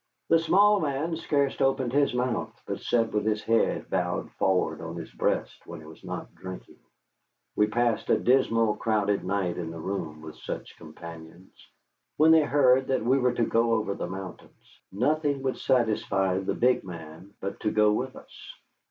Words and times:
The 0.29 0.39
small 0.39 0.79
man 0.79 1.15
scarce 1.15 1.61
opened 1.61 1.93
his 1.93 2.11
mouth, 2.11 2.59
but 2.65 2.79
sat 2.79 3.11
with 3.11 3.23
his 3.23 3.43
head 3.43 3.87
bowed 3.87 4.31
forward 4.39 4.81
on 4.81 4.95
his 4.95 5.11
breast 5.11 5.61
when 5.67 5.79
he 5.79 5.85
was 5.85 6.03
not 6.03 6.33
drinking. 6.33 6.79
We 7.55 7.67
passed 7.67 8.09
a 8.09 8.17
dismal, 8.17 8.77
crowded 8.77 9.23
night 9.23 9.59
in 9.59 9.69
the 9.69 9.79
room 9.79 10.23
with 10.23 10.37
such 10.37 10.75
companions. 10.75 11.53
When 12.17 12.31
they 12.31 12.41
heard 12.45 12.87
that 12.87 13.05
we 13.05 13.19
were 13.19 13.33
to 13.33 13.45
go 13.45 13.73
over 13.73 13.93
the 13.93 14.07
mountains, 14.07 14.79
nothing 14.91 15.43
would 15.43 15.57
satisfy 15.59 16.39
the 16.39 16.55
big 16.55 16.83
man 16.83 17.35
but 17.39 17.59
to 17.59 17.69
go 17.69 17.91
with 17.93 18.15
us. 18.15 18.55